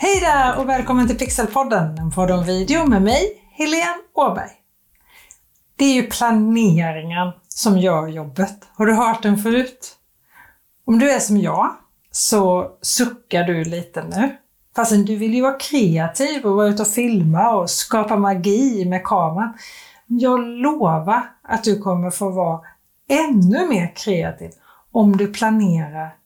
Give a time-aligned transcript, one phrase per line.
[0.00, 4.50] Hej där och välkommen till Pixelpodden, en podd om video med mig, Helene Åberg.
[5.76, 8.68] Det är ju planeringen som gör jobbet.
[8.74, 9.96] Har du hört den förut?
[10.84, 11.76] Om du är som jag
[12.10, 14.36] så suckar du lite nu.
[14.76, 19.04] Fastän du vill ju vara kreativ och vara ute och filma och skapa magi med
[19.04, 19.58] kameran.
[20.06, 22.60] Jag lovar att du kommer få vara
[23.08, 24.50] ännu mer kreativ
[24.92, 26.16] om du planerar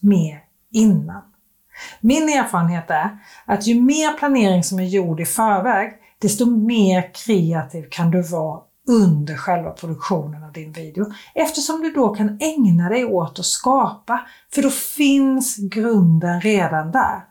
[0.00, 0.40] mer
[0.72, 1.31] innan.
[2.00, 7.88] Min erfarenhet är att ju mer planering som är gjord i förväg, desto mer kreativ
[7.90, 11.12] kan du vara under själva produktionen av din video.
[11.34, 14.20] Eftersom du då kan ägna dig åt att skapa,
[14.54, 17.24] för då finns grunden redan där.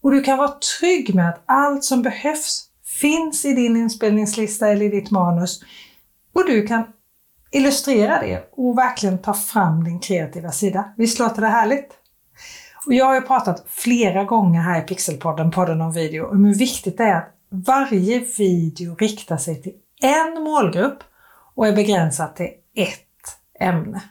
[0.00, 2.68] Och du kan vara trygg med att allt som behövs
[3.00, 5.60] finns i din inspelningslista eller i ditt manus
[6.34, 6.84] och du kan
[7.50, 10.92] illustrera det och verkligen ta fram din kreativa sida.
[10.96, 12.01] Visst låter det härligt?
[12.86, 16.54] Och jag har ju pratat flera gånger här i Pixelpodden, podden om video, om hur
[16.54, 20.98] viktigt det är att varje video riktar sig till en målgrupp
[21.54, 24.02] och är begränsad till ett ämne.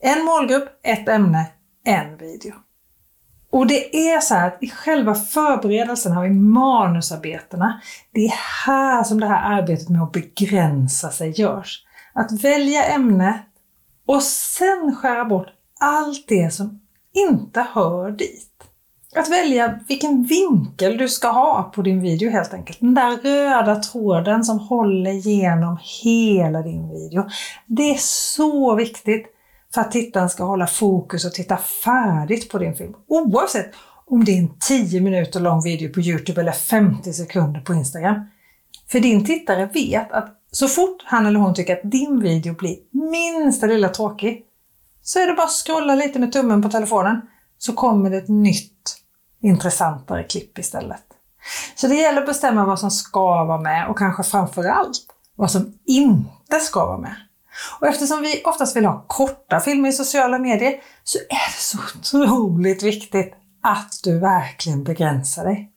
[0.00, 1.46] En målgrupp, ett ämne,
[1.84, 2.54] en video.
[3.50, 7.80] Och det är så här att i själva förberedelserna och i manusarbetena,
[8.12, 8.34] det är
[8.66, 11.84] här som det här arbetet med att begränsa sig görs.
[12.12, 13.42] Att välja ämne
[14.06, 15.48] och sen skära bort
[15.80, 16.80] allt det som
[17.14, 18.50] inte hör dit.
[19.16, 22.80] Att välja vilken vinkel du ska ha på din video helt enkelt.
[22.80, 27.28] Den där röda tråden som håller igenom hela din video.
[27.66, 29.26] Det är så viktigt
[29.74, 32.94] för att tittaren ska hålla fokus och titta färdigt på din film.
[33.08, 33.74] Oavsett
[34.06, 38.20] om det är en 10 minuter lång video på Youtube eller 50 sekunder på Instagram.
[38.90, 42.76] För din tittare vet att så fort han eller hon tycker att din video blir
[42.90, 44.44] minsta lilla tråkig
[45.08, 47.20] så är det bara att scrolla lite med tummen på telefonen
[47.58, 48.96] så kommer det ett nytt
[49.42, 51.04] intressantare klipp istället.
[51.74, 55.78] Så det gäller att bestämma vad som ska vara med och kanske framförallt vad som
[55.84, 57.14] inte ska vara med.
[57.80, 60.74] Och eftersom vi oftast vill ha korta filmer i sociala medier
[61.04, 65.72] så är det så otroligt viktigt att du verkligen begränsar dig.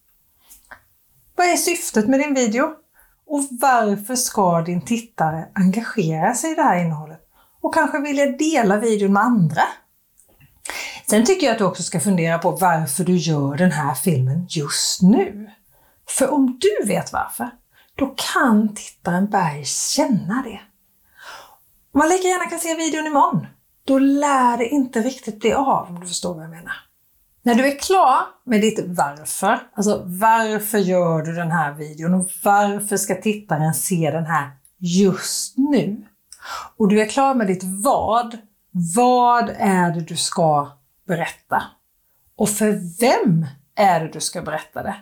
[1.36, 2.66] Vad är syftet med din video?
[3.28, 7.21] Och varför ska din tittare engagera sig i det här innehållet?
[7.62, 9.62] Och kanske vilja dela videon med andra?
[11.10, 14.46] Sen tycker jag att du också ska fundera på varför du gör den här filmen
[14.50, 15.50] just nu.
[16.10, 17.50] För om du vet varför,
[17.96, 20.62] då kan tittaren börja känna det.
[21.94, 23.48] Man lika gärna kan se videon imorgon.
[23.86, 26.74] Då lär det inte riktigt bli av om du förstår vad jag menar.
[27.44, 32.30] När du är klar med ditt varför, alltså varför gör du den här videon och
[32.44, 36.06] varför ska tittaren se den här just nu?
[36.78, 38.38] Och du är klar med ditt vad,
[38.96, 40.72] vad är det du ska
[41.08, 41.64] berätta?
[42.36, 44.96] Och för vem är det du ska berätta det?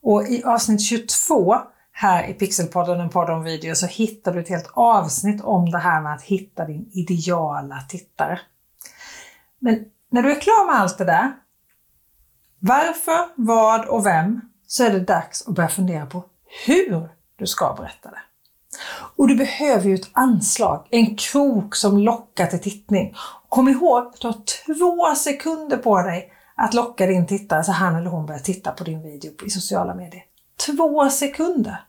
[0.00, 1.56] Och i avsnitt 22
[1.92, 5.78] här i Pixelpodden, en podd om video, så hittar du ett helt avsnitt om det
[5.78, 8.40] här med att hitta din ideala tittare.
[9.58, 11.32] Men när du är klar med allt det där,
[12.58, 16.24] varför, vad och vem, så är det dags att börja fundera på
[16.66, 18.20] hur du ska berätta det.
[19.16, 23.14] Och du behöver ju ett anslag, en krok som lockar till tittning.
[23.48, 24.36] Kom ihåg du har
[24.66, 28.84] två sekunder på dig att locka din tittare så han eller hon börjar titta på
[28.84, 30.22] din video i sociala medier.
[30.66, 31.84] Två sekunder!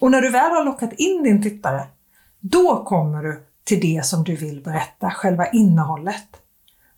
[0.00, 1.86] Och när du väl har lockat in din tittare,
[2.40, 6.28] då kommer du till det som du vill berätta, själva innehållet.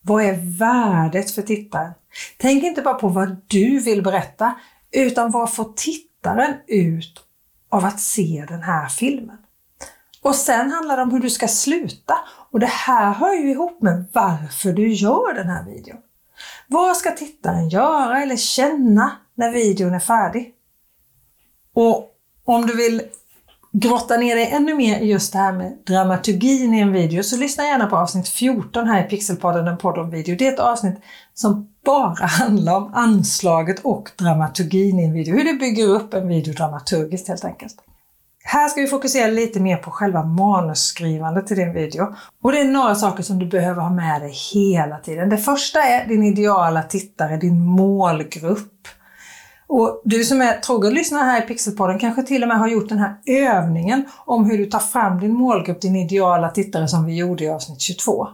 [0.00, 1.93] Vad är värdet för tittaren?
[2.39, 4.55] Tänk inte bara på vad du vill berätta,
[4.93, 7.26] utan vad får tittaren ut
[7.77, 9.39] av att se den här filmen?
[10.23, 12.15] Och sen handlar det om hur du ska sluta.
[12.51, 15.99] Och det här hör ju ihop med varför du gör den här videon.
[16.69, 20.55] Vad ska tittaren göra eller känna när videon är färdig?
[21.75, 22.11] Och
[22.45, 23.03] om du vill
[23.73, 27.37] grotta ner dig ännu mer i just det här med dramaturgin i en video så
[27.37, 30.37] lyssna gärna på avsnitt 14 här i Pixelpodden, en podd om video.
[30.37, 30.97] Det är ett avsnitt
[31.35, 35.34] som bara handla om anslaget och dramaturgin i en video.
[35.37, 37.75] Hur du bygger upp en video dramaturgiskt helt enkelt.
[38.45, 42.15] Här ska vi fokusera lite mer på själva manusskrivandet till din video.
[42.43, 45.28] Och det är några saker som du behöver ha med dig hela tiden.
[45.28, 48.89] Det första är din ideala tittare, din målgrupp.
[49.66, 52.89] Och du som är trogen lyssnare här i Pixelpodden kanske till och med har gjort
[52.89, 57.16] den här övningen om hur du tar fram din målgrupp, din ideala tittare som vi
[57.16, 58.28] gjorde i avsnitt 22.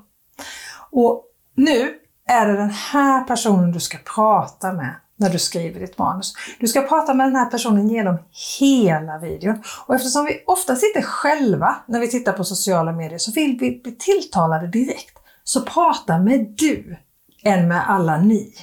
[0.90, 1.24] Och
[1.54, 1.94] nu
[2.28, 6.34] är det den här personen du ska prata med när du skriver ditt manus.
[6.60, 8.18] Du ska prata med den här personen genom
[8.60, 9.62] hela videon.
[9.86, 13.80] Och eftersom vi ofta sitter själva när vi tittar på sociala medier så vill vi
[13.82, 15.18] bli tilltalade direkt.
[15.44, 16.96] Så prata med du
[17.44, 18.54] än med alla ni.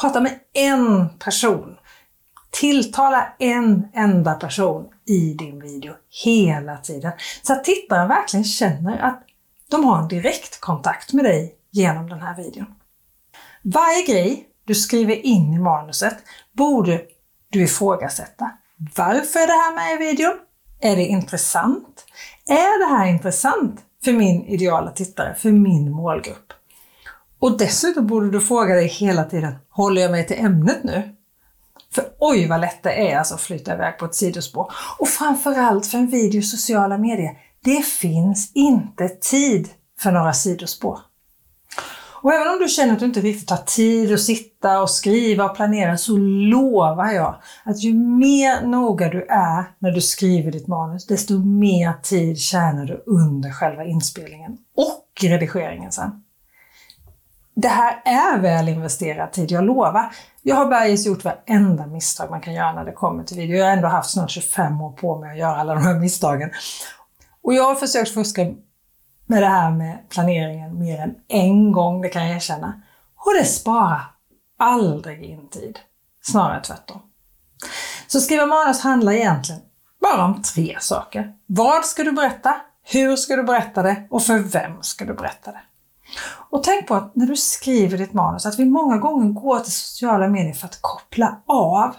[0.00, 1.76] Prata med en person.
[2.50, 5.94] Tilltala en enda person i din video
[6.24, 7.12] hela tiden.
[7.42, 9.22] Så att tittaren verkligen känner att
[9.70, 12.74] de har en direktkontakt med dig genom den här videon.
[13.62, 16.16] Varje grej du skriver in i manuset
[16.52, 17.02] borde
[17.50, 18.50] du ifrågasätta.
[18.96, 20.34] Varför är det här med i videon?
[20.80, 22.04] Är det intressant?
[22.46, 26.52] Är det här intressant för min ideala tittare, för min målgrupp?
[27.38, 31.16] Och dessutom borde du fråga dig hela tiden, håller jag mig till ämnet nu?
[31.94, 34.72] För oj vad lätt det är alltså att flytta iväg på ett sidospår.
[34.98, 39.68] Och framförallt för en video i sociala medier, det finns inte tid
[40.00, 41.00] för några sidospår.
[42.24, 45.44] Och även om du känner att du inte riktigt har tid att sitta och skriva
[45.44, 47.34] och planera så lovar jag
[47.64, 52.84] att ju mer noga du är när du skriver ditt manus, desto mer tid tjänar
[52.84, 56.24] du under själva inspelningen och redigeringen sen.
[57.54, 60.10] Det här är väl investerad tid, jag lovar.
[60.42, 63.56] Jag har bergis gjort varenda misstag man kan göra när det kommer till video.
[63.56, 66.50] Jag har ändå haft snart 25 år på mig att göra alla de här misstagen.
[67.42, 68.42] Och jag har försökt fuska
[69.34, 72.82] med det här med planeringen mer än en gång, det kan jag erkänna.
[73.26, 74.02] Och det sparar
[74.58, 75.78] aldrig in tid.
[76.22, 77.02] Snarare tvärtom.
[78.06, 79.60] Så skriva manus handlar egentligen
[80.00, 81.34] bara om tre saker.
[81.46, 82.56] Vad ska du berätta?
[82.82, 84.06] Hur ska du berätta det?
[84.10, 85.60] Och för vem ska du berätta det?
[86.50, 89.72] Och tänk på att när du skriver ditt manus, att vi många gånger går till
[89.72, 91.96] sociala medier för att koppla av.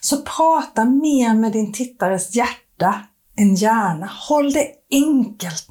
[0.00, 3.00] Så prata mer med din tittares hjärta
[3.38, 4.10] än hjärna.
[4.28, 5.68] Håll det enkelt.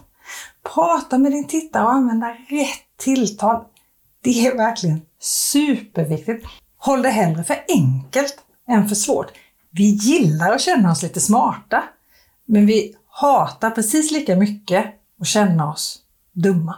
[0.73, 3.63] Prata med din tittare och använda rätt tilltal.
[4.23, 6.45] Det är verkligen superviktigt.
[6.77, 8.35] Håll det hellre för enkelt
[8.67, 9.31] än för svårt.
[9.71, 11.83] Vi gillar att känna oss lite smarta,
[12.45, 14.85] men vi hatar precis lika mycket
[15.21, 15.99] att känna oss
[16.33, 16.75] dumma.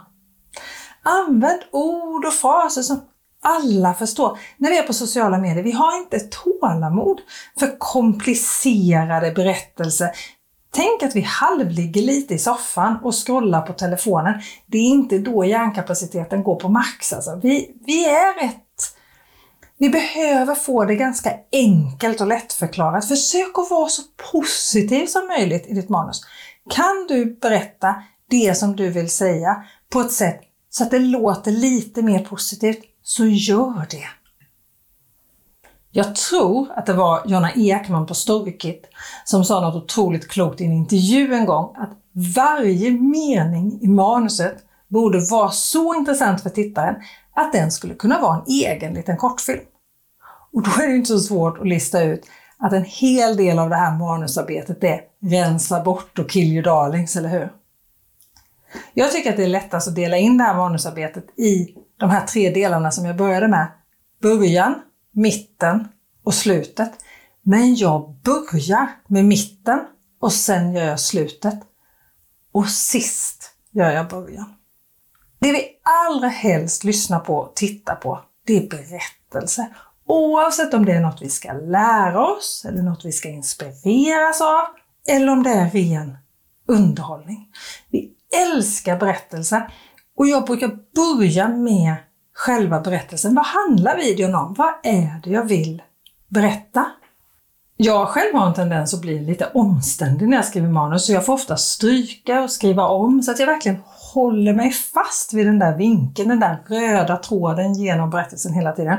[1.02, 3.00] Använd ord och fraser som
[3.42, 4.38] alla förstår.
[4.56, 7.20] När vi är på sociala medier, vi har inte tålamod
[7.58, 10.10] för komplicerade berättelser.
[10.70, 14.34] Tänk att vi halvligger lite i soffan och scrollar på telefonen.
[14.66, 17.12] Det är inte då hjärnkapaciteten går på max.
[17.12, 17.40] Alltså.
[17.42, 18.64] Vi, vi är rätt...
[19.80, 23.08] Vi behöver få det ganska enkelt och lättförklarat.
[23.08, 26.20] Försök att vara så positiv som möjligt i ditt manus.
[26.70, 27.94] Kan du berätta
[28.30, 32.84] det som du vill säga på ett sätt så att det låter lite mer positivt,
[33.02, 34.06] så gör det.
[35.90, 38.86] Jag tror att det var Jonna Ekman på Storykit
[39.24, 41.90] som sa något otroligt klokt i en intervju en gång, att
[42.36, 44.56] varje mening i manuset
[44.88, 46.94] borde vara så intressant för tittaren
[47.34, 49.60] att den skulle kunna vara en egen liten kortfilm.
[50.52, 52.26] Och då är det inte så svårt att lista ut
[52.58, 57.16] att en hel del av det här manusarbetet är rensa bort och kill your darlings,
[57.16, 57.52] eller hur?
[58.94, 62.26] Jag tycker att det är lättast att dela in det här manusarbetet i de här
[62.26, 63.66] tre delarna som jag började med.
[64.22, 64.74] Början,
[65.18, 65.88] mitten
[66.24, 66.92] och slutet.
[67.42, 69.80] Men jag börjar med mitten
[70.20, 71.60] och sen gör jag slutet.
[72.52, 74.54] Och sist gör jag början.
[75.38, 79.68] Det vi allra helst lyssnar på och tittar på, det är berättelse.
[80.06, 84.64] Oavsett om det är något vi ska lära oss, eller något vi ska inspireras av,
[85.08, 86.16] eller om det är ren
[86.66, 87.48] underhållning.
[87.90, 88.12] Vi
[88.46, 89.72] älskar berättelser
[90.16, 91.96] och jag brukar börja med
[92.38, 93.34] själva berättelsen.
[93.34, 94.54] Vad handlar videon om?
[94.58, 95.82] Vad är det jag vill
[96.28, 96.86] berätta?
[97.76, 101.26] Jag själv har en tendens att bli lite omständig när jag skriver manus så jag
[101.26, 105.58] får ofta stryka och skriva om så att jag verkligen håller mig fast vid den
[105.58, 108.98] där vinkeln, den där röda tråden genom berättelsen hela tiden.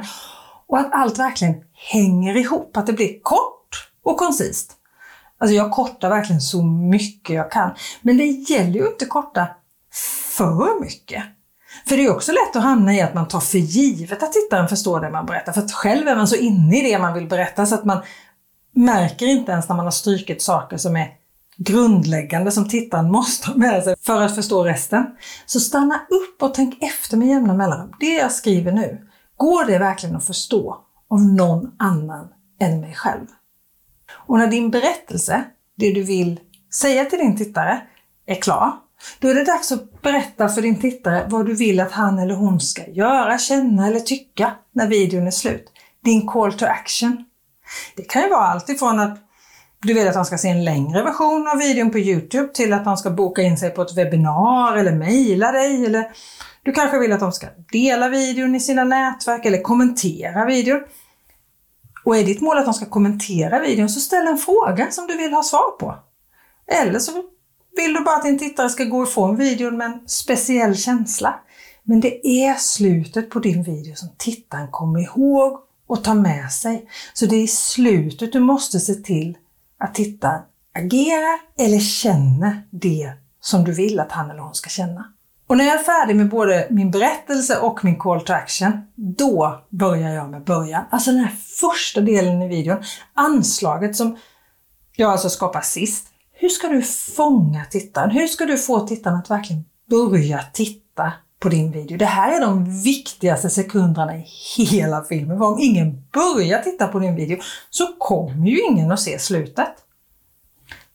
[0.67, 4.71] Och att allt verkligen hänger ihop, att det blir kort och koncist.
[5.37, 7.71] Alltså jag kortar verkligen så mycket jag kan.
[8.01, 9.47] Men det gäller ju inte korta
[10.37, 11.23] för mycket.
[11.85, 14.67] För det är också lätt att hamna i att man tar för givet att tittaren
[14.67, 15.53] förstår det man berättar.
[15.53, 18.01] För att själv är man så inne i det man vill berätta så att man
[18.75, 21.07] märker inte ens när man har strykit saker som är
[21.57, 25.05] grundläggande som tittaren måste ha med sig för att förstå resten.
[25.45, 27.93] Så stanna upp och tänk efter med jämna mellanrum.
[27.99, 29.07] Det jag skriver nu,
[29.37, 30.77] går det verkligen att förstå
[31.09, 32.27] av någon annan
[32.59, 33.25] än mig själv?
[34.11, 35.43] Och när din berättelse,
[35.77, 36.39] det du vill
[36.73, 37.81] säga till din tittare,
[38.25, 38.71] är klar,
[39.19, 42.35] då är det dags att berätta för din tittare vad du vill att han eller
[42.35, 45.71] hon ska göra, känna eller tycka när videon är slut.
[46.03, 47.25] Din call to action.
[47.95, 49.17] Det kan ju vara allt ifrån att
[49.81, 52.85] du vill att de ska se en längre version av videon på Youtube till att
[52.85, 55.85] de ska boka in sig på ett webbinar eller mejla dig.
[55.85, 56.11] Eller
[56.63, 60.81] du kanske vill att de ska dela videon i sina nätverk eller kommentera videon.
[62.03, 65.17] Och är ditt mål att de ska kommentera videon så ställ en fråga som du
[65.17, 65.95] vill ha svar på.
[66.67, 67.11] Eller så
[67.75, 71.39] vill du bara att din tittare ska gå ifrån videon med en speciell känsla.
[71.83, 76.89] Men det är slutet på din video som tittaren kommer ihåg och tar med sig.
[77.13, 79.37] Så det är i slutet du måste se till
[79.79, 80.41] att tittaren
[80.75, 83.11] agerar eller känner det
[83.41, 85.13] som du vill att han eller hon ska känna.
[85.47, 89.63] Och när jag är färdig med både min berättelse och min call to action, då
[89.69, 90.83] börjar jag med början.
[90.89, 92.83] Alltså den här första delen i videon,
[93.13, 94.17] anslaget som
[94.95, 96.07] jag alltså skapar sist.
[96.41, 96.81] Hur ska du
[97.15, 98.11] fånga tittaren?
[98.11, 101.97] Hur ska du få tittaren att verkligen börja titta på din video?
[101.97, 104.25] Det här är de viktigaste sekunderna i
[104.69, 105.37] hela filmen.
[105.37, 107.37] För om ingen börjar titta på din video
[107.69, 109.73] så kommer ju ingen att se slutet.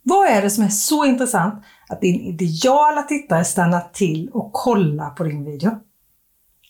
[0.03, 5.11] Vad är det som är så intressant att din ideala tittare stannar till och kollar
[5.11, 5.71] på din video?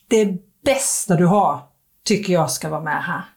[0.09, 1.61] Det bästa du har
[2.05, 3.34] tycker jag ska vara med här.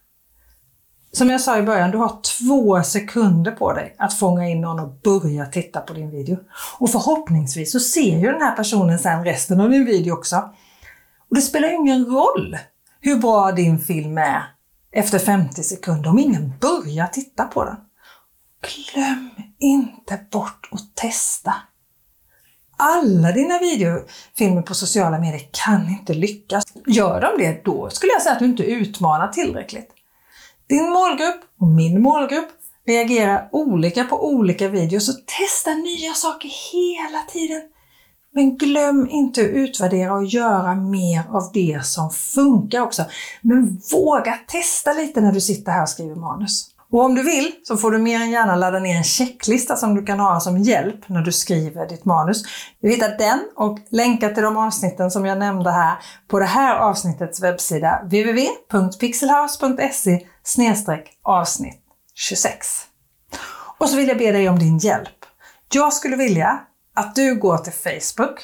[1.12, 4.80] Som jag sa i början, du har två sekunder på dig att fånga in någon
[4.80, 6.38] och börja titta på din video.
[6.80, 10.36] Och förhoppningsvis så ser ju den här personen sen resten av din video också.
[11.30, 12.58] Och det spelar ju ingen roll
[13.02, 14.44] hur bra din film är
[14.92, 17.76] efter 50 sekunder om ingen börjar titta på den.
[18.62, 21.54] Glöm inte bort att testa.
[22.78, 26.64] Alla dina videofilmer på sociala medier kan inte lyckas.
[26.88, 29.97] Gör de det, då skulle jag säga att du inte utmanar tillräckligt.
[30.70, 32.48] Din målgrupp och min målgrupp
[32.88, 37.62] reagerar olika på olika videos, så testa nya saker hela tiden.
[38.34, 43.06] Men glöm inte att utvärdera och göra mer av det som funkar också.
[43.42, 46.77] Men våga testa lite när du sitter här och skriver manus.
[46.92, 49.96] Och om du vill så får du mer än gärna ladda ner en checklista som
[49.96, 52.44] du kan ha som hjälp när du skriver ditt manus.
[52.82, 55.96] Du hittar den och länkar till de avsnitten som jag nämnde här
[56.28, 60.26] på det här avsnittets webbsida www.pixelhouse.se
[61.24, 61.82] avsnitt
[62.16, 62.68] 26.
[63.78, 65.10] Och så vill jag be dig om din hjälp.
[65.74, 66.60] Jag skulle vilja
[66.96, 68.40] att du går till Facebook,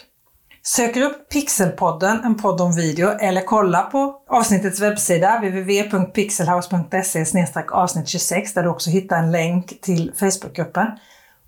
[0.63, 7.25] söker upp Pixelpodden, en podd om video, eller kolla på avsnittets webbsida www.pixelhouse.se
[7.71, 10.87] avsnitt 26 där du också hittar en länk till Facebookgruppen.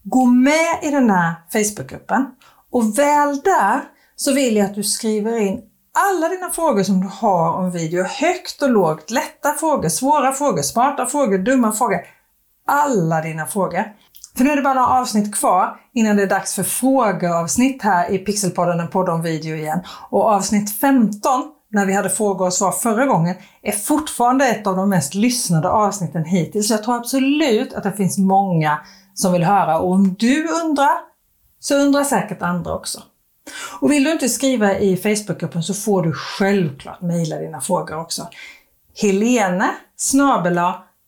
[0.04, 2.26] Gå med i den här Facebookgruppen
[2.72, 3.82] och väl där
[4.16, 5.62] så vill jag att du skriver in
[5.96, 10.62] alla dina frågor som du har om video, högt och lågt, lätta frågor, svåra frågor,
[10.62, 12.00] smarta frågor, dumma frågor.
[12.68, 13.84] Alla dina frågor.
[14.38, 18.12] För nu är det bara några avsnitt kvar innan det är dags för frågeavsnitt här
[18.12, 19.80] i Pixelpodden, en podd om video igen.
[20.10, 24.76] Och avsnitt 15, när vi hade frågor och svar förra gången, är fortfarande ett av
[24.76, 26.68] de mest lyssnade avsnitten hittills.
[26.68, 28.80] Så jag tror absolut att det finns många
[29.14, 30.98] som vill höra och om du undrar
[31.60, 33.02] så undrar säkert andra också.
[33.80, 38.28] Och vill du inte skriva i Facebookgruppen så får du självklart mejla dina frågor också.
[39.02, 39.70] Helene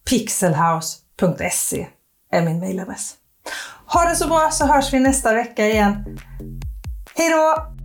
[0.10, 1.88] pixelhouse.se
[2.31, 3.16] är min mejladress.
[3.85, 6.19] Ha det så bra så hörs vi nästa vecka igen.
[7.15, 7.76] Hej då!